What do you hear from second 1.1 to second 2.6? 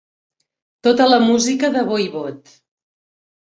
música de Voivod.